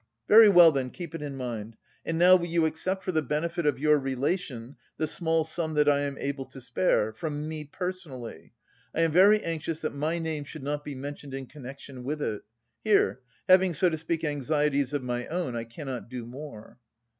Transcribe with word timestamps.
"Very 0.27 0.49
well, 0.49 0.71
then, 0.71 0.89
keep 0.89 1.13
it 1.13 1.21
in 1.21 1.37
mind; 1.37 1.77
and 2.03 2.17
now 2.17 2.35
will 2.35 2.47
you 2.47 2.65
accept 2.65 3.03
for 3.03 3.11
the 3.11 3.21
benefit 3.21 3.67
of 3.67 3.77
your 3.77 3.99
relation 3.99 4.75
the 4.97 5.05
small 5.05 5.43
sum 5.43 5.75
that 5.75 5.87
I 5.87 5.99
am 5.99 6.17
able 6.17 6.45
to 6.45 6.59
spare, 6.59 7.13
from 7.13 7.47
me 7.47 7.65
personally. 7.65 8.51
I 8.95 9.01
am 9.01 9.11
very 9.11 9.43
anxious 9.43 9.79
that 9.81 9.93
my 9.93 10.17
name 10.17 10.43
should 10.43 10.63
not 10.63 10.83
be 10.83 10.95
mentioned 10.95 11.35
in 11.35 11.45
connection 11.45 12.03
with 12.03 12.19
it. 12.19 12.41
Here... 12.83 13.19
having 13.47 13.75
so 13.75 13.89
to 13.89 13.97
speak 13.99 14.23
anxieties 14.23 14.91
of 14.91 15.03
my 15.03 15.27
own, 15.27 15.55
I 15.55 15.65
cannot 15.65 16.09
do 16.09 16.25
more..." 16.25 16.79